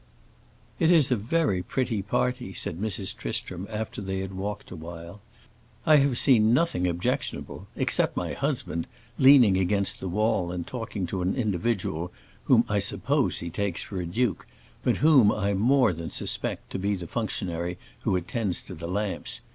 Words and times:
"It 0.79 0.89
is 0.91 1.11
a 1.11 1.15
very 1.15 1.61
pretty 1.61 2.01
party," 2.01 2.53
said 2.53 2.81
Mrs. 2.81 3.15
Tristram, 3.15 3.67
after 3.69 4.01
they 4.01 4.17
had 4.17 4.33
walked 4.33 4.71
a 4.71 4.75
while. 4.75 5.21
"I 5.85 5.97
have 5.97 6.17
seen 6.17 6.55
nothing 6.55 6.87
objectionable 6.87 7.67
except 7.75 8.17
my 8.17 8.33
husband 8.33 8.87
leaning 9.19 9.57
against 9.59 9.99
the 9.99 10.09
wall 10.09 10.51
and 10.51 10.65
talking 10.65 11.05
to 11.05 11.21
an 11.21 11.35
individual 11.35 12.11
whom 12.45 12.65
I 12.67 12.79
suppose 12.79 13.41
he 13.41 13.51
takes 13.51 13.83
for 13.83 14.01
a 14.01 14.07
duke, 14.07 14.47
but 14.81 14.97
whom 15.05 15.31
I 15.31 15.53
more 15.53 15.93
than 15.93 16.09
suspect 16.09 16.71
to 16.71 16.79
be 16.79 16.95
the 16.95 17.05
functionary 17.05 17.77
who 17.99 18.15
attends 18.15 18.63
to 18.63 18.73
the 18.73 18.87
lamps. 18.87 19.41